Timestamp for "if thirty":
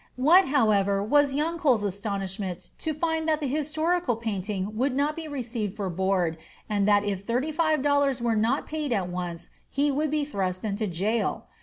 7.03-7.51